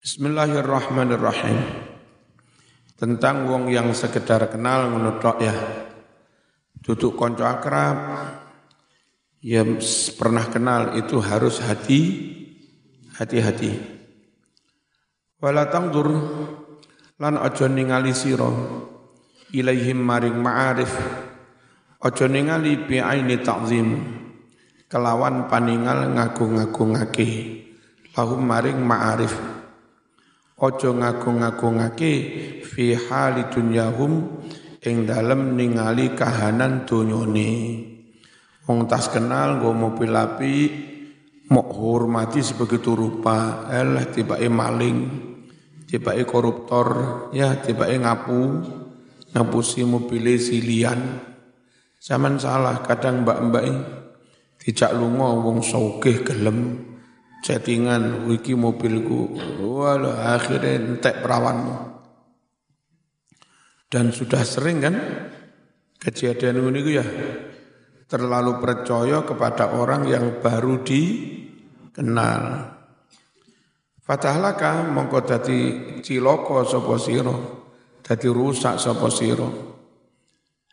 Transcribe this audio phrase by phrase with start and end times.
[0.00, 1.60] Bismillahirrahmanirrahim.
[2.96, 5.52] Tentang wong yang sekedar kenal menutok ya.
[6.80, 8.00] Duduk konco akrab,
[9.44, 9.60] ya
[10.16, 12.00] pernah kenal itu harus hati
[13.12, 13.76] hati-hati.
[15.36, 16.08] Wala tangdur
[17.20, 18.48] lan aja ningali sira
[19.52, 20.96] ilaihim maring ma'arif
[22.00, 24.00] aja ningali bi aini ta'zim
[24.88, 27.28] kelawan paningal ngagung-agungake
[28.16, 29.60] lahum maring ma'arif
[30.60, 32.12] ojo ngagung-agungake
[32.60, 34.44] fi hali dunyahum
[34.84, 37.52] ing dalem ningali kahanan donyone.
[38.68, 40.54] Wong tas kenal nggo mobil api
[41.50, 43.66] mau hormati sebegitu rupa.
[43.72, 44.98] Elah tiba-tiba maling
[45.88, 46.88] tiba-tiba koruptor
[47.34, 48.40] ya tiba-tiba ngapu
[49.32, 51.24] ngapusi mobil silian.
[52.00, 53.64] Zaman salah kadang mbak-mbak
[54.60, 56.89] tidak lungo wong sogeh gelem
[57.40, 61.76] chattingan wiki mobilku wala akhirnya entek perawanmu.
[63.90, 64.94] Dan sudah sering kan?
[66.00, 67.04] Kejadian ini ya
[68.06, 72.42] terlalu percaya kepada orang yang baru dikenal.
[74.00, 75.58] Fatahlaka mongko dadi
[76.02, 77.36] ciloko sapa sira
[78.02, 79.46] dadi rusak sapa sira.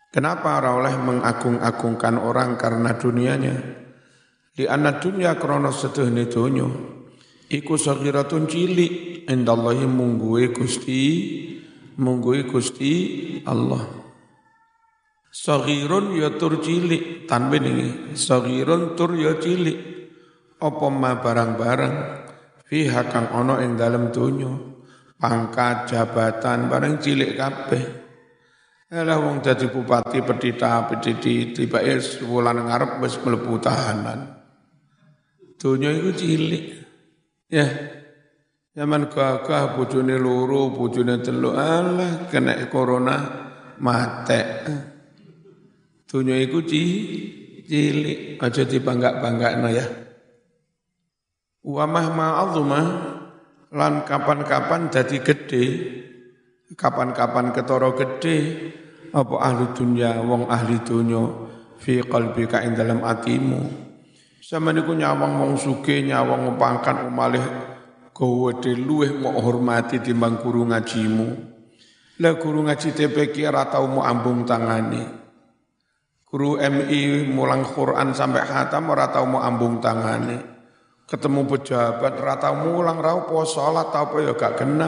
[0.10, 3.56] Kenapa ora oleh mengagung-agungkan orang karena dunianya?
[4.58, 6.66] Di anak dunia krono setuhne donya
[7.46, 11.06] iku saghiratun cilik indallahi mungguwe Gusti
[12.02, 12.94] mungguwe Gusti
[13.46, 13.86] Allah.
[15.30, 17.88] Saghirun ya tur cilik tanwin ini.
[18.18, 19.78] Saghirun tur ya cilik.
[20.58, 21.96] Apa ma barang-barang
[22.66, 24.50] fiha kang ana ing dalem donya
[25.22, 27.84] pangkat jabatan barang cilik kabeh.
[28.90, 34.37] Elah wong dadi bupati pedita pediti tiba es wulan ngarep wis mlebu tahanan.
[35.58, 36.64] Dunia itu cilik.
[37.50, 37.66] Ya.
[38.78, 43.18] Zaman gagah bojone loro, bojone telu, Allah kena corona
[43.82, 44.42] mate.
[46.06, 49.86] Dunia itu cilik, aja dibangga-banggakno ya.
[51.66, 52.82] Wa mahma azuma
[53.74, 55.66] lan kapan-kapan jadi gede,
[56.78, 58.38] kapan-kapan ketoro gede,
[59.10, 61.50] apa ahli dunia, wong ahli dunia,
[61.82, 63.87] fi qalbika ing dalam atimu
[64.48, 67.44] sama niku nyawang wong suke, nyawang pangkat umalih
[68.16, 71.28] gawede luweh mau hormati timbang guru ngajimu.
[72.24, 75.04] Lah guru ngaji TPK ora tau mau ambung tangani.
[76.24, 80.40] Guru MI mulang Quran sampai hatam ora tau mau ambung tangani.
[81.04, 84.88] Ketemu pejabat ora tau mulang ra apa salat apa ya gak kena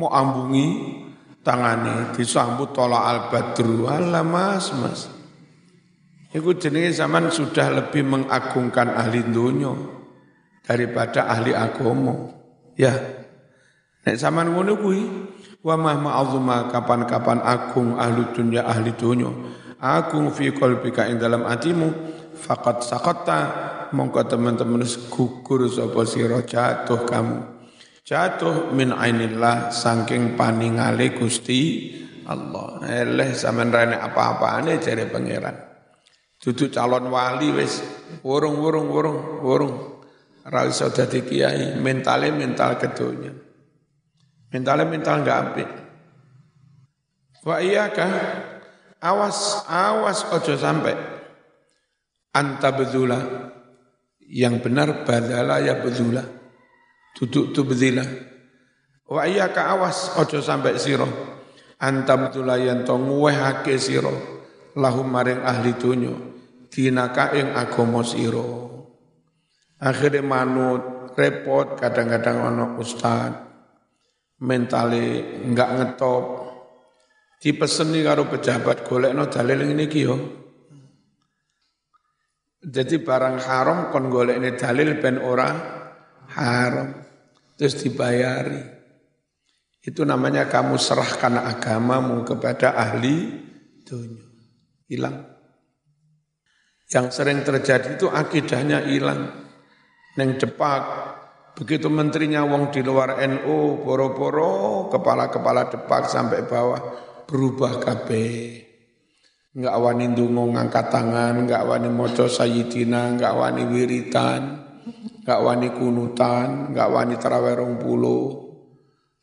[0.00, 0.96] mau ambungi
[1.44, 3.84] tangani disambut tolak al-badru.
[3.84, 5.17] Alah mas, mas.
[6.28, 9.72] Iku jenenge zaman sudah lebih mengagungkan ahli dunia
[10.60, 12.36] daripada ahli agama.
[12.76, 12.92] Ya.
[14.04, 15.02] Nek zaman ngono kuwi
[15.64, 19.32] wa mahma kapan-kapan agung ahli dunia ahli dunia.
[19.80, 21.88] Agung fi qalbika ing dalam atimu
[22.36, 23.38] faqat saqatta
[23.96, 27.38] mongko teman-teman gugur sapa sira jatuh kamu.
[28.04, 31.92] Jatuh min ainillah saking paningale Gusti
[32.28, 32.84] Allah.
[32.84, 35.67] Eleh sampean rene apa-apane jare pangeran.
[36.48, 37.84] Duduk calon wali wis
[38.24, 39.74] wurung wurung wurung wurung.
[40.48, 43.36] Ra iso kiai, mentale mental kedonya.
[44.48, 45.68] Mentale mental enggak apik.
[47.44, 48.06] Wa iyyaka?
[48.96, 50.96] Awas awas ojo sampai.
[52.32, 53.20] Anta bezula
[54.24, 56.24] yang benar badala ya bezula
[57.12, 58.08] duduk tu bezila
[59.04, 59.68] wa iyyaka?
[59.68, 61.08] Awas ojo sampai siro
[61.76, 64.16] anta bezula yang to nguwehake siro
[64.76, 66.37] lahum maring ahli dunya
[66.78, 68.46] dinaka ing agama sira.
[69.82, 73.34] Akhire manut repot kadang-kadang ana ustad.
[74.38, 76.46] Mentale enggak ngetop.
[77.42, 80.16] Dipeseni karo pejabat golekno dalil ngene iki yo.
[82.62, 85.50] Jadi barang haram kon golekne dalil ben ora
[86.38, 86.94] haram.
[87.58, 88.62] Terus dibayari.
[89.82, 93.34] Itu namanya kamu serahkan agamamu kepada ahli
[93.82, 94.26] dunia.
[94.86, 95.37] Hilang.
[96.88, 99.28] Yang sering terjadi itu akidahnya hilang.
[100.16, 100.82] Neng depak,
[101.52, 106.80] begitu menterinya wong di luar NU, boro-boro, kepala-kepala depak sampai bawah,
[107.28, 108.08] berubah KB.
[109.52, 114.40] Enggak wani ndungo ngangkat tangan, enggak wani moco sayyidina, enggak wani wiritan,
[115.20, 118.48] enggak wani kunutan, enggak wani terawih rong puluh.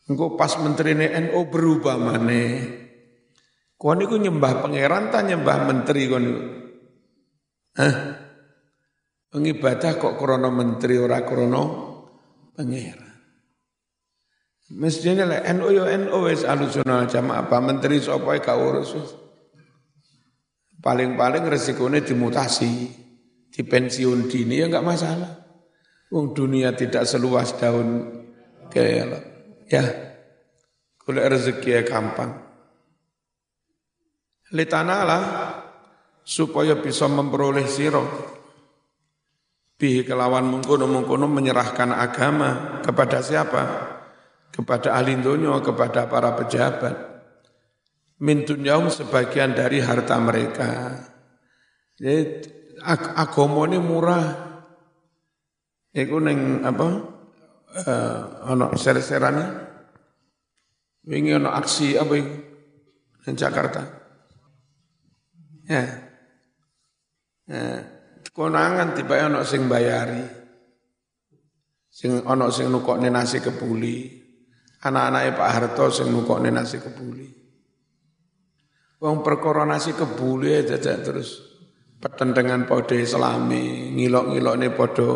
[0.05, 2.77] Engkau pas menteri NU berubah maneh.
[3.73, 6.64] Kon niku nyembah pangeran ta nyembah menteri niku?
[7.75, 7.95] Hah?
[9.35, 11.63] Pengibadah kok krono menteri ora krono
[12.55, 13.05] pangeran.
[14.79, 18.95] Mestinya lah NU yo NU wis alusional jamaah apa menteri sapa gak urus.
[20.81, 22.89] Paling-paling resikonya dimutasi,
[23.51, 25.31] di pensiun dini ya enggak masalah.
[26.09, 28.21] Wong dunia tidak seluas daun
[28.73, 29.21] kelor.
[29.69, 29.83] Ya,
[31.01, 32.31] kulit rezeki ya gampang.
[34.53, 35.44] Litanala
[36.25, 38.03] supaya bisa memperoleh siro
[39.77, 43.95] bihi kelawan mengkono-mengkono menyerahkan agama kepada siapa?
[44.55, 46.95] kepada ahli dunia, kepada para pejabat.
[48.23, 50.95] Min dunyaum sebagian dari harta mereka.
[51.99, 52.47] Jadi
[52.79, 54.23] agama ini murah.
[55.91, 56.87] Iku neng apa?
[57.75, 59.67] Uh, ono ser-serane.
[61.03, 62.33] Wingi ono aksi apa itu?
[63.27, 63.83] Di Jakarta.
[65.67, 66.04] Ya.
[67.45, 67.85] Ya.
[68.35, 70.23] Konangan tiba ono sing bayari.
[71.87, 74.25] Sing ono sing nukokne nasi kebuli
[74.85, 77.27] anak-anaknya Pak Harto sing nukokne nasi kebuli.
[79.01, 81.41] Wong perkara nasi kebuli dadak terus
[81.97, 85.09] petendengan podo islami, ngilok-ngilokne podo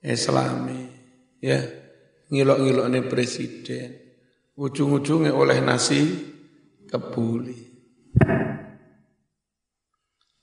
[0.00, 0.88] islami.
[1.40, 1.60] Ya,
[2.32, 4.00] ngilok-ngilokne presiden.
[4.56, 6.00] Ujung-ujungnya oleh nasi
[6.88, 7.69] kebuli.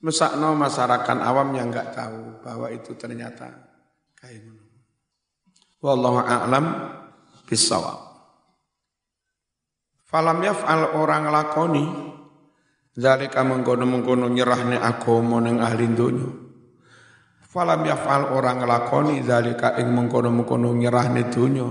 [0.07, 3.51] Mesakno masyarakat awam yang enggak tahu bahwa itu ternyata
[4.15, 4.56] kayak
[5.83, 6.65] Wallahu a'lam
[7.44, 8.07] bisawab.
[10.07, 11.86] Falam yaf'al orang lakoni.
[12.98, 16.25] Zalika mengkono-mengkono nyerahne agama ning ahli donya.
[17.45, 21.68] Falam yaf'al orang lakoni zalika ing mengkono-mengkono nyerahne donya.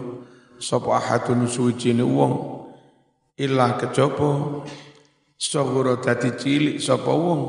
[0.60, 2.34] Sapa ahadun suci wong.
[3.40, 4.62] Illa kejaba
[5.34, 7.40] sahura dadi cilik sapa wong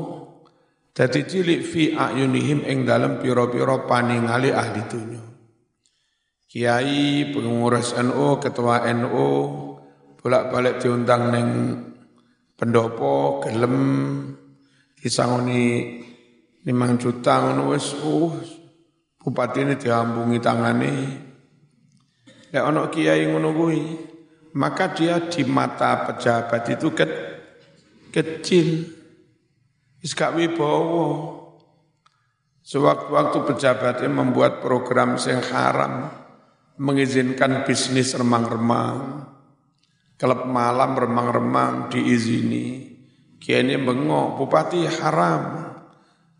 [0.98, 5.22] dadi cilik fi ayunihim ing dalem pira-pira paningali ahli donya.
[6.50, 9.28] Kiai pengurus NU, ketua NU,
[10.18, 11.48] bolak-balik diundang neng
[12.58, 13.76] pendopo gelem
[14.98, 16.02] disangoni
[16.66, 18.34] limang juta ngono wis uh
[19.22, 20.92] bupati ini diambungi tangane
[22.50, 23.80] lek kiai ngono kuwi
[24.58, 27.06] maka dia di mata pejabat itu ke,
[28.10, 28.98] kecil
[30.02, 31.38] wis gak wibawa
[32.68, 36.12] Sewaktu-waktu pejabatnya membuat program yang haram,
[36.76, 39.24] mengizinkan bisnis remang-remang,
[40.20, 42.90] Kelab malam remang-remang diizini.
[43.40, 45.64] Kiai bengok, bupati haram.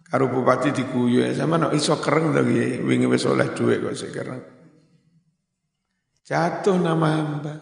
[0.04, 4.40] Karo bupati diguyu, sama no iso kereng lagi, wingi wis oleh duit kok sekarang.
[6.28, 7.54] Jatuh nama hamba.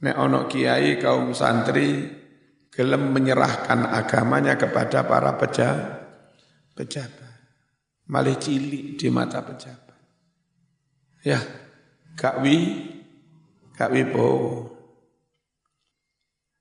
[0.00, 2.06] Nek ono kiai kaum santri
[2.78, 5.98] gelem menyerahkan agamanya kepada para pejabat.
[6.78, 7.34] pejabat.
[8.06, 9.98] Malih cilik di mata pejabat.
[11.26, 11.42] Ya,
[12.14, 12.86] gak wi
[13.74, 14.78] gak wibowo.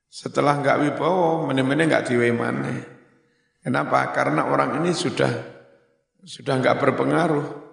[0.09, 2.73] Setelah gak wibowo, meneh-meneh gak diwe mana.
[3.61, 4.09] Kenapa?
[4.09, 5.29] Karena orang ini sudah
[6.25, 7.69] sudah gak berpengaruh.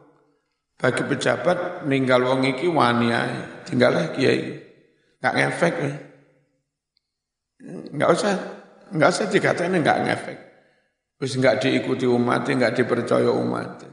[0.76, 4.60] Bagi pejabat ninggal wong iki wani ae, tinggal kiai.
[5.24, 5.94] Gak ngefek ya.
[7.64, 8.34] Enggak usah
[8.92, 10.38] enggak usah dikatain enggak ngefek.
[11.16, 13.88] Wis enggak diikuti umat, enggak dipercaya umat.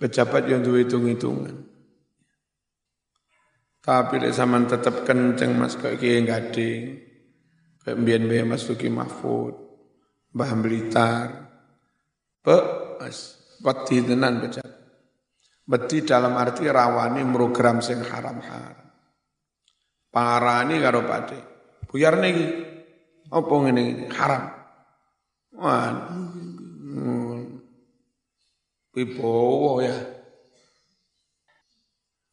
[0.00, 1.68] Pejabat yang duwe hitung-hitungan.
[3.82, 7.02] Tapi lek zaman tetap kenceng Mas kayak kiai gading.
[7.82, 9.58] Kayak mbiyen Mas Suki Mahfud,
[10.38, 11.28] Mbah Blitar.
[12.42, 12.56] Be,
[13.02, 13.42] Mas,
[13.86, 14.66] tenan becak.
[15.66, 18.86] Wedi dalam arti rawani program sing haram-haram.
[20.10, 21.51] Parani karo pade.
[21.92, 22.48] Buyar niki.
[23.28, 24.48] Apa ngene haram.
[25.60, 26.08] Wah.
[28.96, 29.96] Wibowo ya.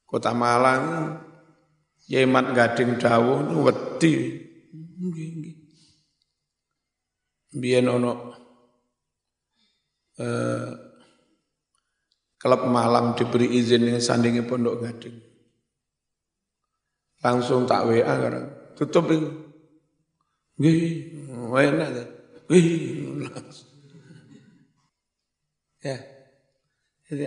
[0.07, 1.19] Kota Malang
[2.09, 4.41] Yemat gading dawuh wedi.
[7.53, 8.33] Biyen ono
[10.17, 10.69] eh
[12.39, 15.21] klub malam diberi izin yang sandingi pondok gading.
[17.21, 19.48] Langsung tak WA karena tutup itu.
[20.59, 20.83] Nggih,
[21.39, 22.03] enak ta.
[22.51, 22.67] Nggih,
[23.23, 23.71] langsung.
[25.79, 25.95] Ya.
[27.07, 27.25] Jadi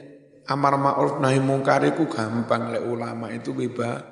[0.53, 4.05] amar ma'ruf nahi mungkar itu gampang lek ulama itu wibawa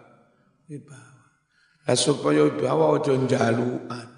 [0.66, 1.12] wibawa.
[1.84, 4.08] Lah supaya wibawa ojo jaluan.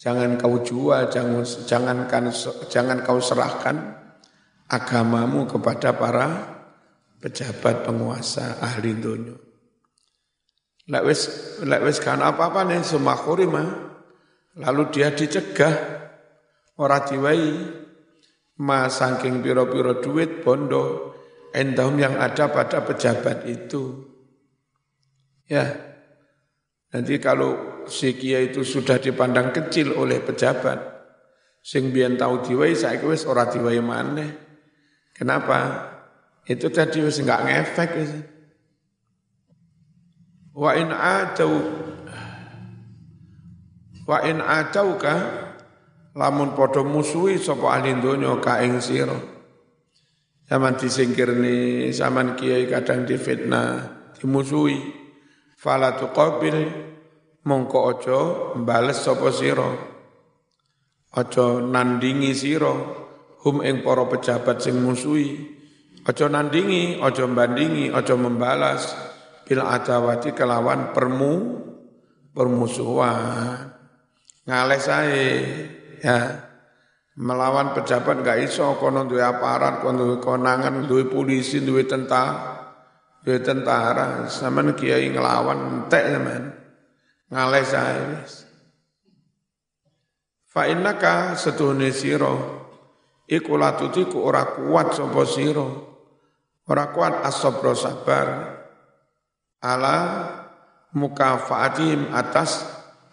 [0.00, 2.32] Jangan kau jual, jangan jangankan
[2.72, 3.76] jangan kau serahkan
[4.66, 6.28] agamamu kepada para
[7.20, 9.49] pejabat penguasa ahli dunia.
[10.90, 11.20] Lek wis
[11.62, 13.68] lek kan apa-apa nih semakhuri mah.
[14.58, 15.74] Lalu dia dicegah
[16.74, 17.54] ora diwai
[18.60, 21.14] ma saking piro-piro duit bondo
[21.54, 24.10] endahum yang ada pada pejabat itu
[25.50, 25.66] Ya.
[26.94, 30.78] Nanti kalau si kiai itu sudah dipandang kecil oleh pejabat,
[31.58, 34.30] sing biyen tahu diwai saya wis ora diwai maneh.
[35.14, 35.90] Kenapa?
[36.46, 38.10] Itu tadi wis enggak ngefek wis.
[40.50, 41.52] Wa in atau
[44.02, 44.42] wa in
[44.98, 45.14] ka
[46.18, 49.14] lamun padha musuhi sapa ahli donya ka ing sira.
[50.50, 53.86] Zaman disingkirni, zaman kiai kadang difitnah,
[54.18, 54.98] dimusuhi.
[55.54, 56.66] Fala tuqabil
[57.46, 58.18] mongko aja
[58.58, 59.70] mbales sapa sira.
[61.14, 62.74] Aja nandingi sira
[63.46, 65.54] hum ing para pejabat sing musuhi.
[66.02, 69.09] Aja nandingi, aja bandingi, aja membalas
[69.50, 71.58] bil adawati kelawan permu
[72.30, 73.74] permusuhan.
[74.46, 75.26] Ngales ae
[75.98, 76.46] ya.
[77.18, 82.78] Melawan pejabat gak iso kono duwe aparat kono duwe konangan duwe polisi duwe tentara
[83.26, 84.30] duwe tentara.
[84.30, 86.44] Sampean kiai ngelawan entek sampean
[87.34, 88.34] ngales ae wis.
[90.46, 92.62] Fa innaka setuhne sira?
[93.26, 95.66] Iku latutiku ora kuat sapa sira?
[96.70, 98.59] Ora kuat asobro sabar
[99.60, 100.26] ala
[100.96, 102.66] mukafaatihim atas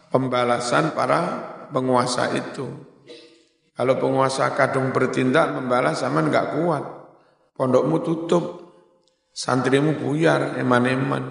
[0.10, 1.20] pembalasan para
[1.70, 2.88] penguasa itu
[3.78, 6.84] kalau penguasa kadung bertindak membalas zaman nggak kuat.
[7.54, 8.74] Pondokmu tutup,
[9.30, 11.30] santrimu buyar, eman-eman.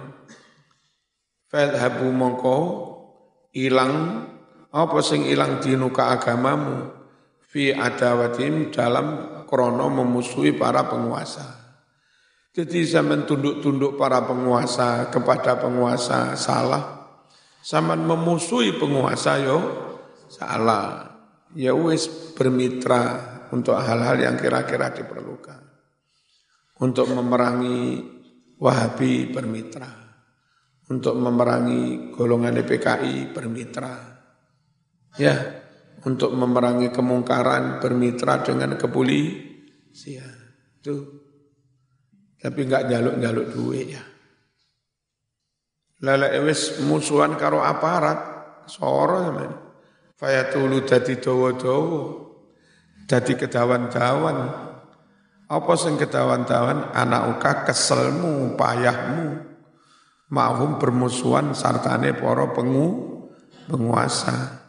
[1.51, 2.57] Fadhabu mongko
[3.51, 4.23] ilang
[4.71, 6.87] apa sing ilang dinuka agamamu
[7.43, 11.66] fi adawatim dalam krono memusuhi para penguasa.
[12.57, 17.05] Jadi zaman tunduk-tunduk para penguasa kepada penguasa salah.
[17.61, 19.61] Zaman memusuhi penguasa yo
[20.25, 21.05] salah
[21.53, 25.61] ya wis bermitra untuk hal-hal yang kira-kira diperlukan.
[26.81, 28.01] Untuk memerangi
[28.57, 29.93] Wahabi bermitra.
[30.89, 33.93] Untuk memerangi golongan DPKI bermitra.
[35.21, 35.61] Ya,
[36.09, 40.33] untuk memerangi kemungkaran bermitra dengan kepolisian.
[40.81, 41.16] Itu.
[42.47, 44.03] Tapi enggak jaluk-jaluk duit ya.
[45.99, 48.19] Lala wis musuhan karo aparat,
[48.71, 49.51] soro ya
[50.15, 52.23] Fayatulu dadi dawa-dawa,
[53.03, 54.37] dadi kedawan-dawan.
[55.51, 56.95] Apa sing kedawan-dawan?
[56.95, 59.43] Anak uka keselmu, payahmu.
[60.31, 62.87] Mahum bermusuhan sartane para pengu,
[63.67, 64.63] penguasa.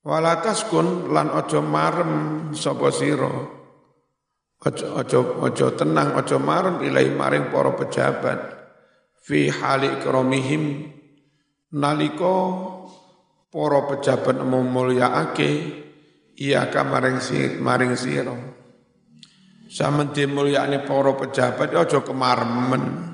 [0.00, 2.12] Walatas kun lan ojo marem
[2.56, 3.61] sapa sira.
[4.62, 8.40] Ojo ojo ojo tenang, ojo marem ilai maring para pejabat.
[9.22, 10.86] Fi hali kromihim
[11.74, 12.34] naliko
[13.50, 15.50] para pejabat memulyaake
[16.38, 18.34] iya ka maring si maring sira.
[19.72, 23.12] Sampeyan dimulyakne para pejabat aja kemarmen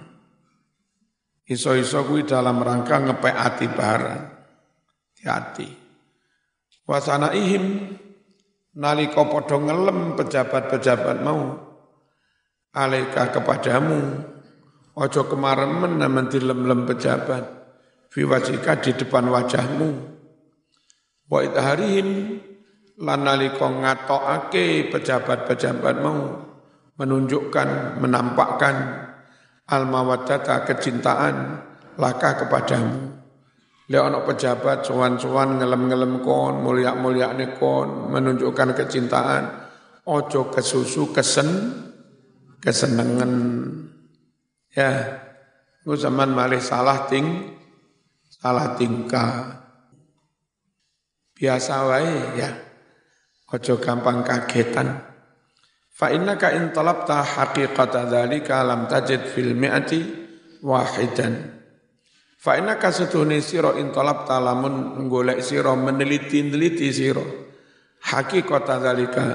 [1.48, 4.24] iso-iso kuwi dalam rangka ngepek ati barang
[5.24, 5.68] hati
[6.84, 7.96] wasana ihim
[8.78, 11.58] nalika padha ngelem pejabat-pejabat mau
[12.70, 14.22] alaika kepadamu
[14.94, 17.42] ojo kemaremen namen dilem-lem pejabat
[18.14, 20.18] fi wajika di depan wajahmu
[21.28, 22.40] Wa idharihim
[23.04, 26.40] lan nalika ngatokake pejabat-pejabat mau
[26.96, 28.76] menunjukkan, menampakkan
[29.68, 31.62] al mawaddata kecintaan
[32.00, 33.17] laka kepadamu.
[33.88, 39.48] Lek ana pejabat cuan-cuan ngelem-ngelem kon, mulia-muliane kon, menunjukkan kecintaan,
[40.04, 41.48] ojo kesusu kesen
[42.60, 43.32] kesenengan.
[44.76, 44.92] Ya,
[45.80, 47.56] ku zaman malih salah ting
[48.28, 49.64] salah tingkah.
[51.32, 52.50] Biasa wae ya.
[53.48, 55.00] Ojo gampang kagetan.
[55.88, 60.00] Fa innaka in talabta haqiqata dzalika lam tajid fil mi'ati
[60.60, 61.57] wahidan.
[62.38, 67.26] Fa innaka setune sira in talabta lamun golek sira meneliti-neliti sira
[67.98, 69.26] haqiqata dzalika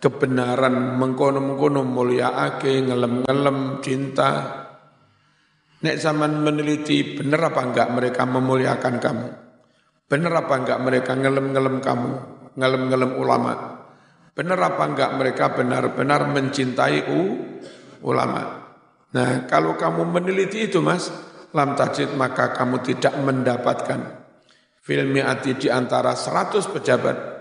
[0.00, 4.30] kebenaran mengkono-mengkono mulyaake ngelem-ngelem cinta
[5.78, 9.28] Nek zaman meneliti benar apa enggak mereka memuliakan kamu?
[10.10, 12.12] Benar apa enggak mereka ngelem-ngelem kamu,
[12.58, 13.52] ngelem-ngelem ulama?
[14.34, 17.20] Benar apa enggak mereka benar-benar mencintai u,
[18.02, 18.58] ulama?
[19.14, 21.14] Nah, kalau kamu meneliti itu mas,
[21.54, 24.00] lam tajid maka kamu tidak mendapatkan
[24.84, 27.38] filmi ati di antara 100 pejabat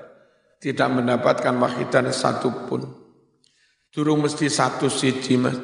[0.57, 2.81] tidak mendapatkan wahidan satu pun.
[3.93, 5.57] Durung mesti satu siji mas.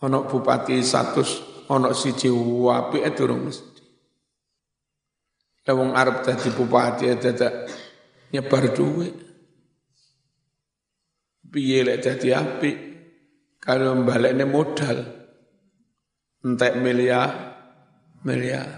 [0.00, 1.20] Ono bupati satu,
[1.68, 3.68] ono siji wapi eh durung mesti.
[5.70, 7.70] Wong Arab tadi bupati dadak
[8.34, 9.14] nyebar duit.
[11.50, 12.76] Piye lek dadi apik
[13.62, 15.19] kalau balekne modal.
[16.44, 17.30] Entek miliar,
[18.24, 18.68] miliar.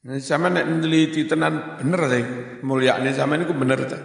[0.00, 2.24] Ini sama nek neliti tenan bener deh,
[2.64, 4.02] mulia ini sama ini bener deh.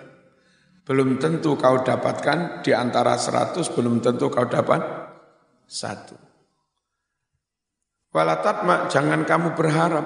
[0.86, 4.82] Belum tentu kau dapatkan di antara seratus, belum tentu kau dapat
[5.66, 6.14] satu.
[8.12, 10.06] Walatatma, jangan kamu berharap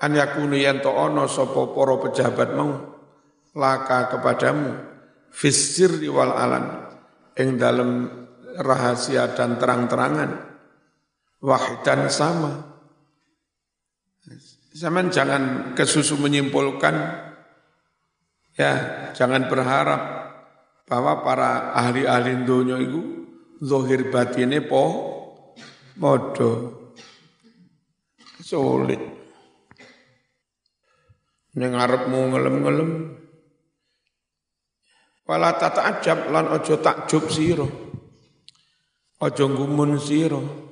[0.00, 2.72] an yakunu yanto ono sopo poro pejabat mau
[3.56, 4.70] laka kepadamu
[5.32, 6.92] fisir wal alan
[7.36, 8.10] ing dalam
[8.56, 10.30] rahasia dan terang-terangan.
[11.40, 12.52] Wahidan sama.
[14.76, 17.24] Zaman jangan kesusu menyimpulkan.
[18.56, 18.72] Ya
[19.12, 20.02] jangan berharap
[20.88, 23.28] bahwa para ahli-ahli dunia itu
[23.60, 24.84] zohir batinnya po
[26.00, 26.82] modo.
[28.40, 29.00] Sulit.
[31.56, 32.90] Nengarepmu ngelem-ngelem.
[35.26, 37.85] Wala ajab lan ojo takjub siro
[39.16, 40.66] ojo ngumun siro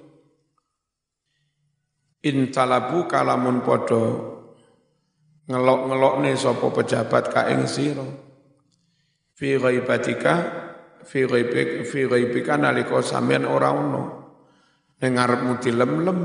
[2.25, 4.35] in talabu kalamun podo
[5.45, 8.05] ngelok nih sopo pejabat ka ing sira.
[9.37, 10.35] Fi ghaibatika
[11.05, 14.03] fi ghaibik fi ghaibika nalika sampean ora ono.
[15.05, 15.13] Ning
[15.61, 16.21] dilem-lem.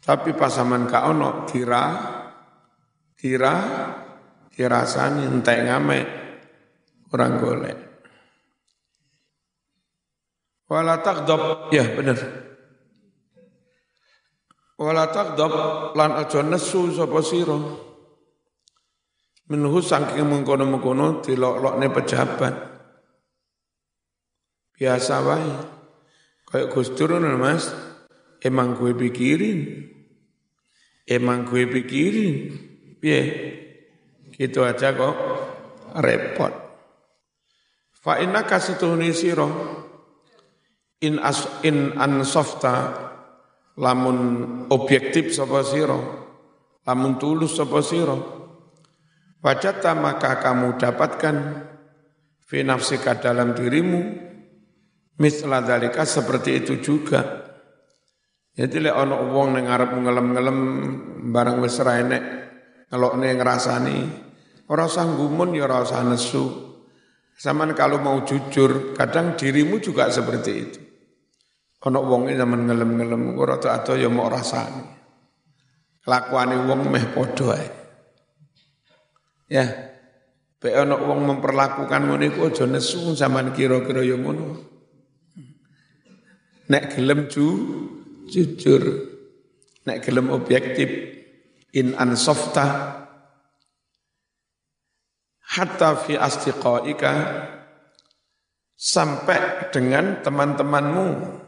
[0.00, 1.82] Tapi pasaman ka ono dira
[3.18, 3.54] dira
[4.54, 5.98] dirasani entek ngame
[7.10, 7.89] orang golek
[10.70, 12.40] wala taqdab ya benar
[14.80, 15.12] Wala
[15.92, 17.52] lan aja nesu sapa sira.
[19.52, 22.54] Minhu saking mengkono-mengkono dilok-lokne pejabat.
[24.72, 25.52] Biasa wae.
[26.48, 27.68] Kayak Gus Dur Mas,
[28.40, 29.84] emang gue pikirin.
[31.04, 32.56] Emang gue pikirin.
[32.96, 33.20] Piye?
[34.32, 35.16] Gitu aja kok
[36.00, 36.56] repot.
[38.00, 39.44] Fa inna kasituhni sira
[41.00, 43.08] in as in ansofta
[43.80, 44.18] lamun
[44.68, 45.96] objektif sapa sira
[46.84, 48.16] lamun tulus sapa sira
[49.40, 51.36] wajata maka kamu dapatkan
[52.44, 54.00] fi nafsika dalam dirimu
[55.16, 57.48] misla dalika seperti itu juga
[58.52, 60.58] jadi lek ana wong ning ngarep ngelem-ngelem
[61.32, 62.22] barang wis ra enek
[62.92, 63.98] ngelokne ngrasani
[64.68, 66.70] ora usah gumun ya ora usah nesu
[67.40, 70.89] Zaman kalau mau jujur, kadang dirimu juga seperti itu.
[71.80, 74.84] Ana wonge zaman ngelem-ngelem ora ado ya mau rasane.
[76.04, 77.68] Kelakuane wong meh padha ae.
[79.48, 79.64] Ya.
[80.60, 84.60] Nek ana wong memperlakukan ngono iku aja nesu zaman kira-kira ya ngono.
[86.68, 87.46] Nek gelem ju
[88.28, 89.08] jujur.
[89.88, 90.92] Nek gelem objektif
[91.72, 92.92] in ansofta
[95.40, 97.12] hatta fi astiqaika
[98.76, 101.39] sampai dengan teman-temanmu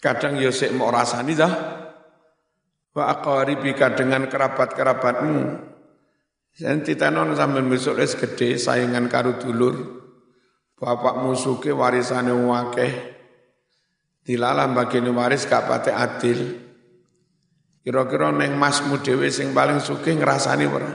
[0.00, 1.52] Kadang ya sik mau rasani dah.
[2.96, 5.68] Wa aqaribika dengan kerabat-kerabatmu.
[6.56, 6.82] Sen
[7.12, 9.76] non sampean besok les gede saingan karo dulur.
[10.80, 12.92] Bapak musuke warisane wakeh.
[14.24, 16.40] Dilalah bagian waris gak pate adil.
[17.84, 20.88] Kira-kira neng masmu dhewe sing paling sugih ngrasani ora?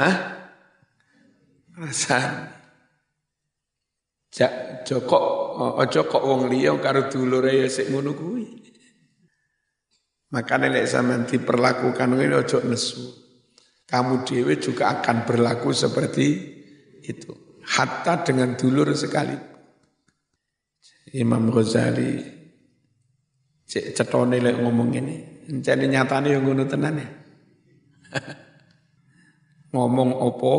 [0.00, 0.16] Hah?
[1.80, 2.53] Rasani.
[4.34, 5.18] Jak Joko
[5.78, 8.44] aja kok wong liya karo dulure ya sik ngono kuwi.
[10.34, 13.14] Makanya lek sampean diperlakukan ngene aja nesu.
[13.86, 16.26] Kamu dewe juga akan berlaku seperti
[17.06, 17.62] itu.
[17.62, 19.38] Hatta dengan dulur sekali.
[21.14, 22.18] Imam Ghazali
[23.70, 25.16] cek cetone lek ngomong ini.
[25.62, 27.08] Jadi nyatane yang ngono tenan ya.
[29.78, 30.54] ngomong opo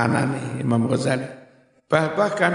[0.00, 1.39] anane Imam Ghazali.
[1.90, 2.54] Bahkan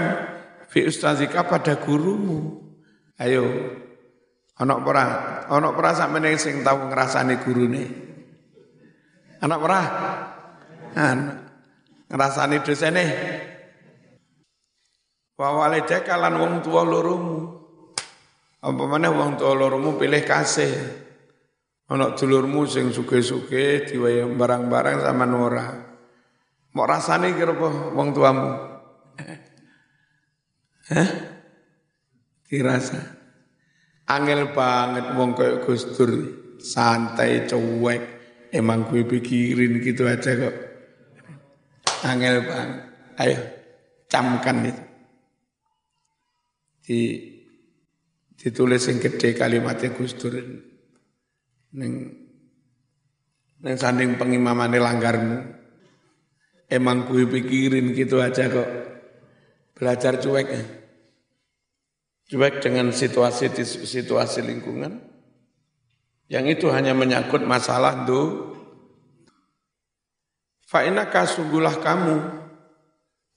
[0.72, 2.64] fi ustazika pada gurumu.
[3.20, 3.44] Ayo,
[4.56, 5.04] anak pera,
[5.48, 7.84] anak pera sampeyan sing tahu ngrasani gurune.
[9.44, 9.80] Anak pera?
[10.96, 11.36] Anak
[12.08, 13.04] ngrasani dosene.
[15.36, 17.60] Wa walidaka lan wong tua lorumu.
[18.64, 20.72] Apa mana wong tua lorumu pilih kasih.
[21.92, 25.70] Anak dulurmu sing suge-suge diwaya barang-barang sama Nora.
[26.74, 28.75] Mau rasani kira apa wong tuamu?
[30.86, 31.10] Hah?
[32.46, 33.00] Dirasa.
[34.06, 36.12] Angel banget wong koyo Gus Dur,
[36.62, 38.02] santai cuek,
[38.54, 40.56] emang gue pikirin gitu aja kok.
[42.06, 42.80] Angel banget.
[43.18, 43.38] Ayo,
[44.06, 44.84] camkan itu.
[46.86, 46.98] Di
[48.38, 50.38] ditulis yang gede kalimatnya Gus Dur.
[51.74, 51.92] Neng
[53.58, 55.38] neng sanding pengimamane langgarmu.
[56.70, 58.70] Emang gue pikirin gitu aja kok.
[59.76, 60.64] Belajar cuek ya.
[62.32, 63.52] cuek dengan situasi
[63.84, 64.98] situasi lingkungan,
[66.32, 68.56] yang itu hanya menyangkut masalah do.
[70.66, 72.16] Fa'inaka sungguhlah kamu,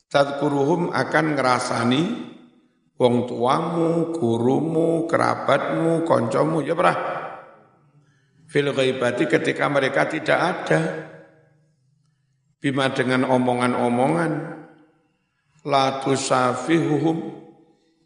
[0.10, 2.04] tadkuruhum akan ngerasani
[3.00, 6.98] wong tuamu, gurumu, kerabatmu, koncomu, ya berah.
[8.50, 10.82] Fil ghaibati ketika mereka tidak ada.
[12.60, 14.59] Bima dengan omongan-omongan,
[15.66, 17.40] la tusafihuhum,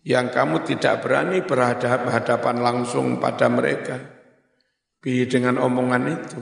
[0.04, 4.00] yang kamu tidak berani berhadapan langsung pada mereka.
[5.04, 6.40] Bi dengan omongan itu.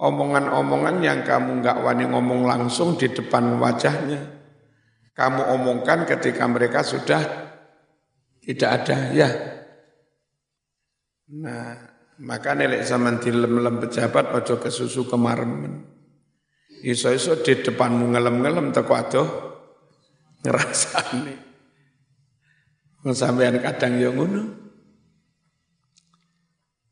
[0.00, 4.40] Omongan-omongan yang kamu nggak wani ngomong langsung di depan wajahnya.
[5.12, 7.20] Kamu omongkan ketika mereka sudah
[8.40, 9.28] tidak ada ya.
[11.36, 11.76] Nah,
[12.24, 15.84] maka nilai zaman dilem-lem pejabat ojo kesusu kemarin.
[16.80, 19.49] Iso-iso di depanmu ngelem-ngelem teko adoh
[20.44, 21.34] ngerasani.
[23.16, 24.42] Sampean kadang yang ngono.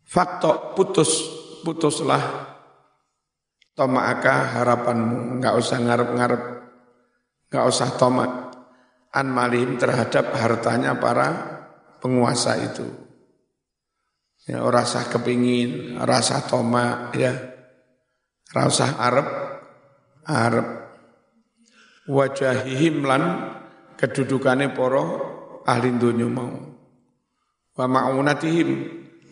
[0.09, 1.11] Fakto putus
[1.61, 2.57] putuslah
[3.77, 6.43] tomaaka harapanmu, enggak usah ngarep-ngarep,
[7.53, 8.33] enggak usah tomak
[9.13, 11.29] an malihim terhadap hartanya para
[12.01, 12.89] penguasa itu.
[14.49, 17.37] Ya, rasa kepingin, rasa tomak, ya,
[18.49, 19.29] rasa arep,
[20.25, 20.78] arep
[22.09, 23.23] wajahihim lan
[24.01, 25.05] kedudukannya poro
[25.69, 26.57] ahli dunia mau.
[27.77, 28.71] Wa ma'unatihim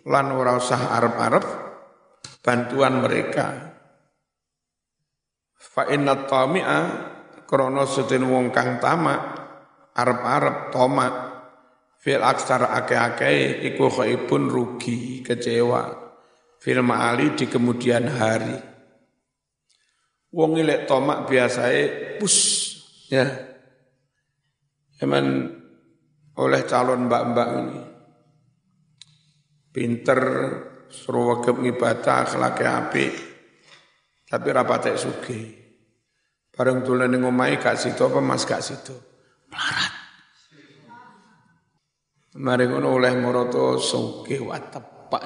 [0.07, 1.45] lan ora usah arep-arep
[2.45, 3.75] bantuan mereka.
[5.57, 6.81] Fa inna tami'a
[7.49, 9.21] krana sedene wong kang tamak
[9.97, 11.15] arep-arep tomak
[11.99, 16.07] fil aksar ake-ake iku khaibun rugi kecewa.
[16.63, 18.59] Fil ma'ali di kemudian hari.
[20.35, 22.66] Wong ilek tomak biasanya pus
[23.13, 23.27] ya.
[24.97, 25.27] Emang
[26.41, 27.83] oleh calon mbak-mbak ini.
[29.73, 30.21] Pinter
[30.89, 33.07] suruh wagem ibadah akhlak api
[34.27, 35.41] tapi rapatek sugi
[36.55, 38.97] bareng tulen ning omahe gak situ apa mas gak situ
[39.53, 39.93] melarat.
[42.37, 45.25] Mari ngono oleh moroto sugih watepak.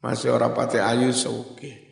[0.00, 1.89] Masih ora pate ayu sugih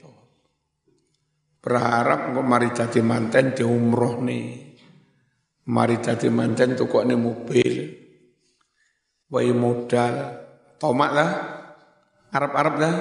[1.68, 4.72] berharap kok mari jadi manten di umroh nih.
[5.68, 7.72] Mari jadi manten tuh kok nih mobil.
[9.28, 10.14] Wai modal.
[10.81, 11.31] Tomak lah.
[12.33, 12.96] Arab-Arab lah.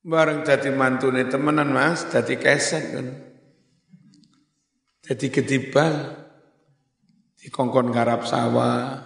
[0.00, 3.06] Bareng jadi mantu nih temenan mas, jadi keset kan.
[5.04, 5.94] Jadi ketibal.
[7.36, 8.96] Di kongkon garap sawah.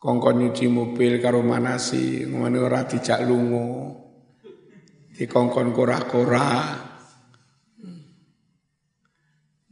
[0.00, 2.24] Kongkon nyuci mobil karo manasi.
[2.24, 4.00] Ngomongin ora dijak lungo.
[5.12, 6.48] Di kongkon kora-kora.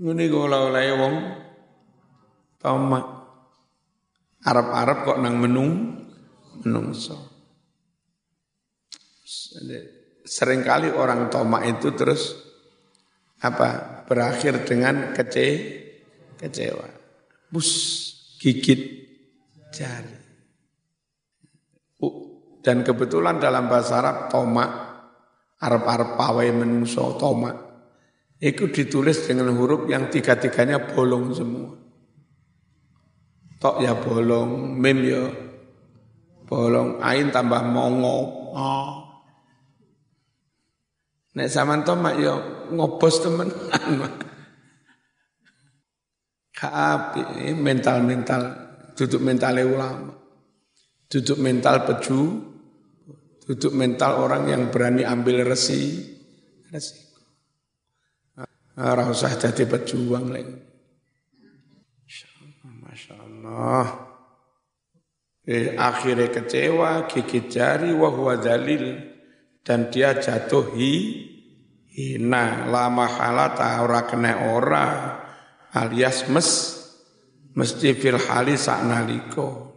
[0.02, 1.14] Ngene kok oleh wong
[2.58, 3.06] tamak.
[4.42, 5.70] Arab-Arab kok nang menung
[6.58, 7.14] menungso.
[10.26, 12.34] Seringkali orang tomak itu terus
[13.46, 15.46] apa berakhir dengan kece
[16.34, 16.90] kecewa.
[17.46, 17.70] Bus
[18.42, 18.82] gigit
[19.70, 20.18] jari.
[22.58, 24.70] Dan kebetulan dalam bahasa Arab tomak
[25.62, 27.61] Arab-Arab pawai menungso tomak
[28.42, 31.78] itu ditulis dengan huruf yang tiga-tiganya bolong semua.
[33.62, 35.30] Tok ya bolong, mim ya
[36.50, 38.50] bolong, ain tambah mongo.
[38.50, 38.98] Oh.
[41.38, 42.34] Nek zaman mak ya
[42.74, 43.46] ngobos temen.
[46.58, 48.42] Kapi mental-mental,
[48.98, 50.18] duduk mental ulama.
[51.06, 52.42] Duduk mental peju,
[53.46, 56.10] duduk mental orang yang berani ambil resi.
[56.74, 57.11] resi.
[58.72, 60.56] Ora usah dadi pejuang lagi.
[62.64, 63.86] Masya Allah.
[65.42, 69.12] Eh, akhirnya kecewa, gigit jari, wahwa dalil.
[69.64, 70.94] Dan dia jatuh hi,
[71.92, 72.68] hina.
[72.68, 74.88] Lama halata ora kena ora.
[75.72, 76.48] Alias mes,
[77.56, 79.72] mesti fil hali sa'naliko.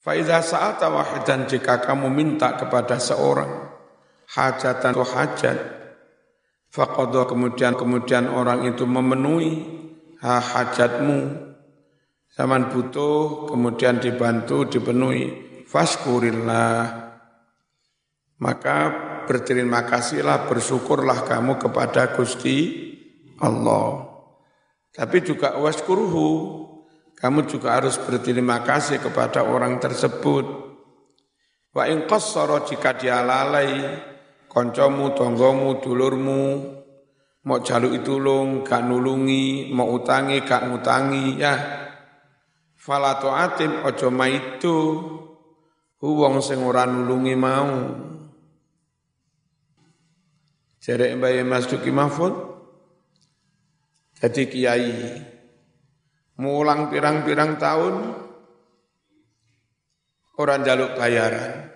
[0.00, 3.68] Faidah saat wahidan jika kamu minta kepada seorang
[4.32, 5.79] hajatan atau hajat,
[6.70, 9.66] Faqadha kemudian kemudian orang itu memenuhi
[10.22, 11.50] ha hajatmu.
[12.30, 15.50] Zaman butuh kemudian dibantu dipenuhi.
[15.66, 17.10] Faskurillah.
[18.40, 18.76] Maka
[19.26, 22.88] berterima kasihlah, bersyukurlah kamu kepada Gusti
[23.42, 24.06] Allah.
[24.94, 26.58] Tapi juga waskuruhu.
[27.20, 30.46] Kamu juga harus berterima kasih kepada orang tersebut.
[31.70, 34.00] Wa in jika dia lalai,
[34.50, 36.42] koncomu, tonggomu, dulurmu,
[37.46, 41.54] mau jaluk itulung, gak nulungi, mau utangi, gak ngutangi, ya.
[42.74, 44.76] Fala atim ojo maitu
[46.02, 47.70] wong sing ora nulungi mau.
[50.80, 52.32] Jere Mbak Mas Duki Mahfud.
[54.16, 54.92] Jadi kiai
[56.40, 57.94] mulang pirang-pirang tahun
[60.40, 61.69] orang jaluk bayaran.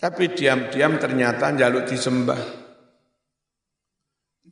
[0.00, 2.40] Tapi diam-diam ternyata jaluk disembah.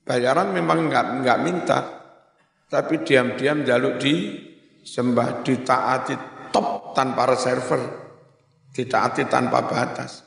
[0.05, 1.79] Bayaran memang enggak, enggak minta,
[2.69, 6.15] tapi diam-diam jaluk disembah, ditaati
[6.53, 7.81] top tanpa reserver,
[8.73, 10.21] ditaati tanpa batas.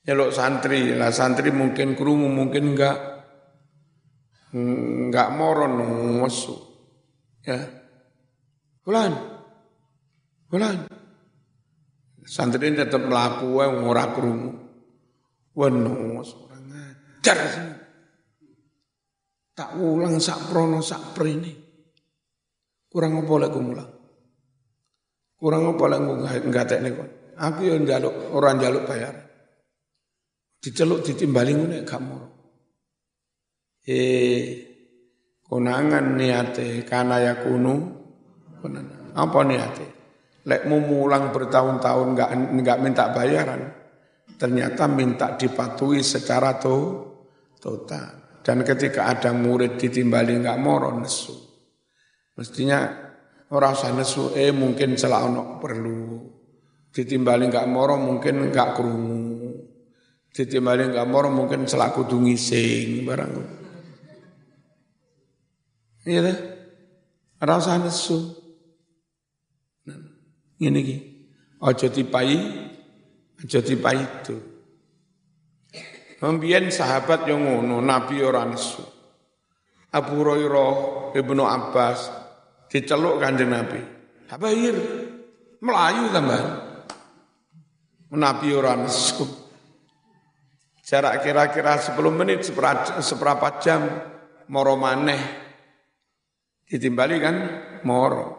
[0.00, 2.96] Jaluk santri, lah santri mungkin kerungu, mungkin enggak,
[4.56, 5.76] enggak moron
[6.24, 6.56] masuk.
[7.44, 7.64] Ya.
[8.80, 9.12] Bulan,
[10.48, 10.88] bulan,
[12.28, 14.52] Santri ini tetap melaku ora krungu.
[15.56, 17.68] Weno ora ngajar sih.
[19.56, 21.52] Tak ulang sak prono sak prene.
[22.88, 23.90] Kurang apa lek mulang?
[25.40, 26.00] Kurang apa lek
[26.52, 27.10] ngatekne kon?
[27.38, 29.14] Aku yo njaluk ora njaluk bayar.
[30.60, 32.28] Diceluk ditimbali ngene gak moro.
[33.88, 34.68] Eh
[35.48, 37.74] konangan niate kana yakunu
[39.16, 39.97] apa niate?
[40.48, 43.68] Lek mulang bertahun-tahun nggak nggak minta bayaran,
[44.40, 47.04] ternyata minta dipatuhi secara to,
[47.60, 48.40] total.
[48.40, 51.36] Dan ketika ada murid ditimbali nggak moro nesu,
[52.32, 52.80] mestinya
[53.52, 56.32] orang usah nesu, eh mungkin celah ono perlu.
[56.88, 59.52] Ditimbali nggak moro mungkin nggak kerungu.
[60.32, 63.32] Ditimbali nggak moro mungkin celah kudu ngising barang.
[66.08, 66.38] Iya deh,
[67.44, 68.37] usah nesu.
[70.58, 70.96] Ini ki.
[71.58, 72.38] Aja dipai,
[73.34, 74.36] aja dipai itu.
[76.22, 78.82] Membian sahabat yang ngono, Nabi orang nesu.
[79.90, 80.74] Abu Hurairah,
[81.18, 82.10] Ibnu Abbas
[82.70, 83.82] diceluk kanjeng Nabi.
[84.30, 84.76] Habair,
[85.58, 86.42] Melayu tambah.
[88.14, 89.26] Nabi orang nesu.
[90.86, 92.46] Jarak kira-kira 10 menit,
[93.02, 93.82] seberapa jam,
[94.46, 95.22] moro maneh.
[96.70, 97.36] Ditimbali kan,
[97.82, 98.37] moro.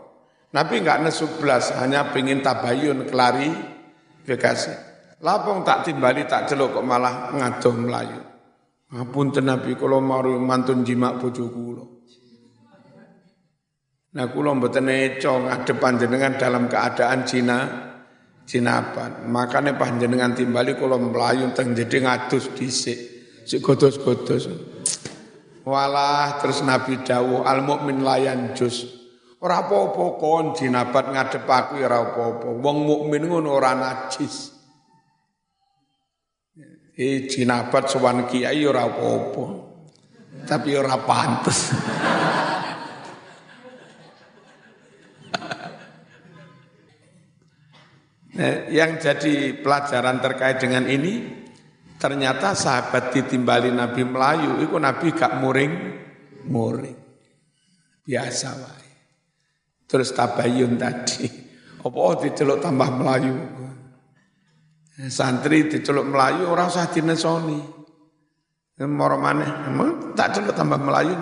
[0.49, 3.53] Nabi enggak nesu belas, hanya pengen tabayun kelari
[4.25, 4.89] kekasih.
[5.21, 8.21] Lapong tak timbali tak celuk kok malah ngadoh melayu.
[8.89, 11.85] Ngapun Nabi kalau mau mantun jimak bojo kula.
[14.09, 17.57] Nah kula mboten neco ngadep panjenengan dalam keadaan Cina
[18.49, 19.29] jinaban.
[19.29, 22.97] Makanya panjenengan timbali kula melayu teng jadi ngadus dhisik.
[23.45, 24.49] Sik godos-godos.
[25.67, 28.98] Walah terus Nabi dawuh al mukmin layan jus.
[29.39, 32.59] Ora apa-apa kon jinabat ngadep aku ya ora apa-apa.
[32.59, 34.51] Wong mukmin ngono ora najis.
[36.99, 39.43] Eh jinabat sowan kiai ora apa-apa.
[40.43, 41.71] Tapi ora pantes.
[48.35, 51.47] nah, yang jadi pelajaran terkait dengan ini
[51.95, 55.73] ternyata sahabat ditimbali Nabi Melayu itu Nabi gak muring
[56.47, 56.95] muring
[58.07, 58.88] biasa wae
[59.89, 61.25] Terus tabayun tadi.
[61.81, 63.33] Apa diceluk tambah Melayu.
[65.09, 67.57] Santri diceluk Melayu orang usah dinesoni.
[68.85, 69.49] Moro maneh,
[70.13, 71.17] tak celuk tambah Melayu.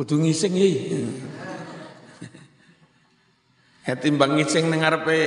[0.00, 0.72] Kudu ngising iki.
[3.84, 5.20] Ya timbang ngising ning ngarepe.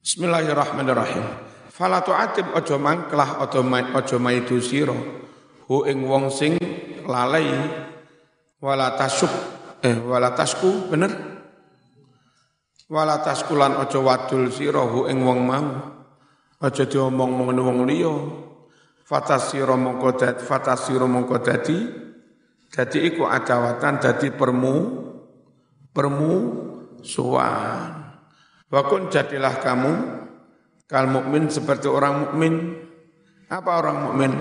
[0.00, 1.24] Bismillahirrahmanirrahim.
[1.68, 4.94] Fala tu'atib aja mangklah aja maidu sira
[5.66, 6.54] hu ing wong sing
[7.08, 7.48] lalai
[8.62, 9.32] wala tasuk
[9.82, 11.10] eh wala tasku bener?
[12.92, 15.68] Wala taskulan aja wadul sira ing wong mau.
[16.62, 18.14] Aja diomong ngono wong liya.
[19.02, 21.76] Fatasira mongko dadi fatasira mongko dadi.
[22.68, 24.74] Dadi iku adawatan dadi permu
[25.92, 26.32] permu
[27.04, 27.92] suwan
[28.72, 29.92] wa kun jadilah kamu
[30.88, 32.54] kal mukmin seperti orang mukmin.
[33.48, 34.32] Apa orang mukmin?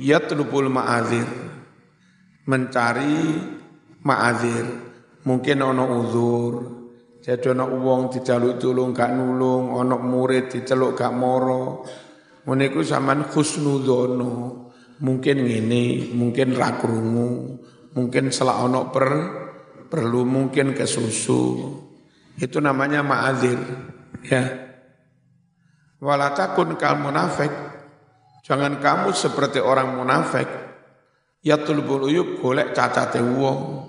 [0.00, 1.28] Yatlubul ma'azir.
[2.48, 3.59] Mencari
[4.04, 4.66] ma'adzir.
[5.24, 6.54] Mungkin ono uzur.
[7.20, 11.84] Jadi ono uang dijaluk tulung gak nulung, ono murid diceluk gak moro.
[12.48, 14.32] Meniku zaman khusnudono.
[15.00, 17.56] Mungkin ngini, mungkin rakrungu,
[17.96, 19.08] mungkin selak ono per,
[19.88, 21.72] perlu mungkin kesusu.
[22.36, 23.60] Itu namanya ma'adzir.
[24.28, 24.44] Ya.
[26.00, 27.52] Walatakun kal munafik.
[28.44, 30.48] Jangan kamu seperti orang munafik.
[31.40, 33.79] Ya tulbul uyub golek cacate wong.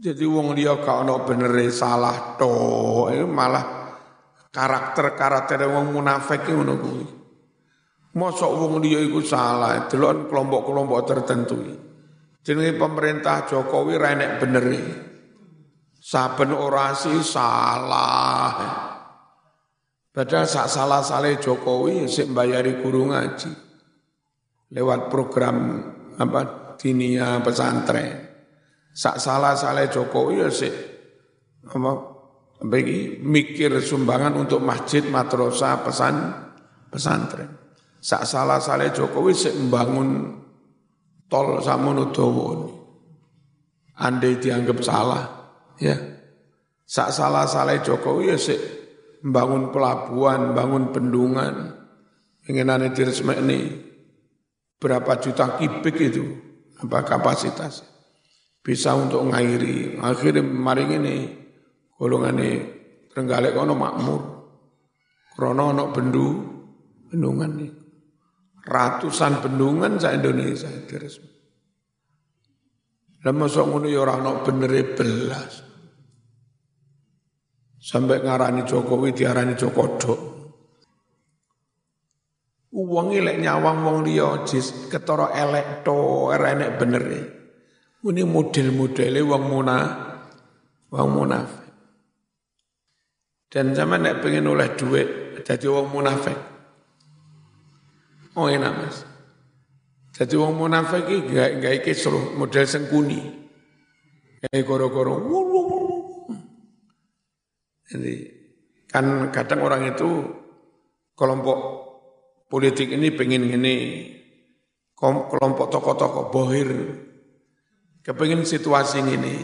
[0.00, 3.92] Jadi wong dia gak ono bener salah to, malah
[4.48, 7.06] karakter-karakter wong munafik itu ngono kuwi.
[8.12, 11.56] Mosok wong dia iku salah, delok kelompok-kelompok tertentu.
[12.42, 14.66] Jenenge pemerintah Jokowi renek bener
[16.02, 18.50] Saben orasi salah.
[20.10, 23.52] Padahal sak salah salah Jokowi sik bayari guru ngaji.
[24.74, 25.56] Lewat program
[26.18, 28.31] apa dinia pesantren.
[28.92, 30.74] Sak salah salah Jokowi ya sik
[31.64, 31.92] apa
[32.60, 36.28] bagi mikir sumbangan untuk masjid matrosa pesan
[36.92, 37.48] pesantren.
[38.04, 40.36] Sak salah salah Jokowi sik membangun
[41.32, 42.68] tol samono dawa.
[43.92, 45.24] Andai dianggap salah,
[45.76, 45.94] ya.
[46.84, 48.60] Sak salah salah Jokowi ya sik
[49.24, 51.54] membangun pelabuhan, bangun bendungan,
[52.44, 53.58] inginannya ini
[54.82, 56.26] berapa juta kibik itu,
[56.82, 57.91] apa kapasitas
[58.62, 59.98] bisa untuk ngairi.
[59.98, 61.16] Akhirnya mari ini
[61.98, 62.50] golongan ini
[63.10, 64.22] terenggalek kono makmur,
[65.34, 66.26] krono ono bendu,
[67.10, 67.72] bendungan nih.
[68.62, 71.30] Ratusan bendungan sa Indonesia resmi.
[73.22, 75.52] Lah mosok ngono ya ora ono benere belas.
[77.82, 80.20] Sampai ngarani Jokowi diarani Jokodok.
[82.72, 87.04] Uang lek nyawang wong liya jis ketara elek to ora enek bener.
[88.02, 89.76] Ini model-modele wong muna
[90.90, 91.70] wong munafik.
[93.46, 96.34] Dan zaman nek pengen oleh duit jadi wong munafik.
[98.34, 99.06] Oh enak mas.
[100.18, 101.92] Jadi wong munafik iki gak gak iki
[102.34, 103.20] model sengkuni.
[104.42, 105.16] Kayak goro-goro.
[107.86, 108.14] Jadi
[108.90, 110.26] kan kadang orang itu
[111.14, 111.58] kelompok
[112.50, 113.74] politik ini pengen ini
[114.98, 116.70] kelompok tokoh-tokoh bohir
[118.02, 119.36] kepengin situasi ini.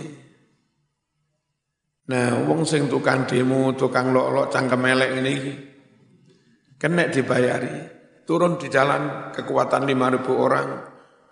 [2.08, 5.34] Nah, wong sing tukang demo, tukang lok-lok cangkem elek ini
[6.80, 7.96] kena dibayari.
[8.28, 10.68] Turun di jalan kekuatan 5000 orang,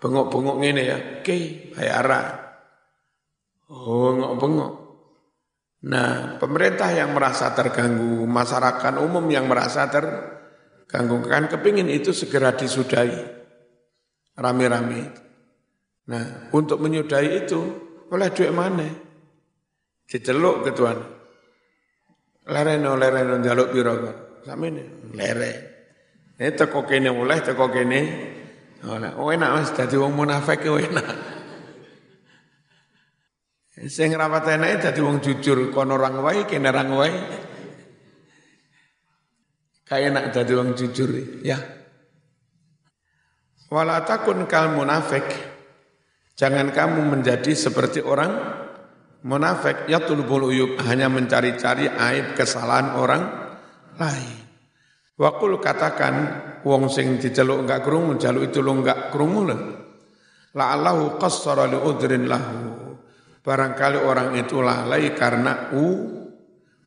[0.01, 1.39] bengok-bengok ini ya, oke,
[1.77, 2.27] bayaran.
[3.69, 4.73] Oh, bengok-bengok.
[5.87, 13.37] Nah, pemerintah yang merasa terganggu, masyarakat umum yang merasa terganggu, kan kepingin itu segera disudahi.
[14.37, 15.26] Rame-rame.
[16.07, 17.61] Nah, untuk menyudahi itu,
[18.15, 18.87] oleh duit mana?
[20.07, 21.03] Diceluk ketuan.
[22.47, 24.17] Lereno, lereno, jaluk biro kan.
[24.47, 25.53] Sama ini, lere.
[26.39, 28.01] Ini teko kene oleh, teko kene.
[28.87, 29.19] Oleh.
[29.19, 31.07] Oh enak mas, jadi wong munafik, oh enak.
[33.91, 37.13] Sing rawat enake dadi wong jujur kono orang wae kene orang wae.
[39.85, 41.11] Kayak enak dadi wong jujur
[41.45, 41.61] ya.
[43.69, 45.56] Wala takun kal munafik.
[46.37, 48.37] Jangan kamu menjadi seperti orang
[49.25, 53.23] munafik ya tulbul uyub hanya mencari-cari aib kesalahan orang
[53.97, 54.45] lain.
[55.17, 56.15] Wakul katakan
[56.61, 59.49] wong sing diceluk enggak krungu, jaluk itu lo enggak krungu
[60.57, 62.93] La Allahu qassara li udrin lahu.
[63.41, 65.85] Barangkali orang itu lalai karena u,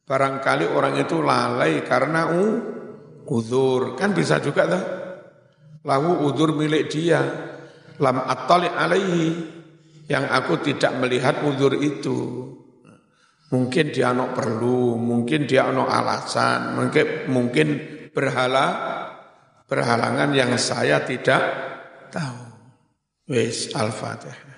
[0.06, 2.44] barangkali orang itu lalai karena u,
[3.26, 3.98] udur.
[3.98, 4.86] Kan bisa juga tak?
[5.86, 7.22] Lahu udur milik dia.
[8.00, 9.28] Lam attali alaihi.
[10.10, 12.50] Yang aku tidak melihat udur itu.
[13.50, 17.68] Mungkin dia no perlu, mungkin dia no alasan, mungkin mungkin
[18.14, 18.66] berhala
[19.70, 21.42] berhalangan yang saya tidak
[22.14, 22.46] tahu.
[23.30, 24.49] Wis Al-Fatihah.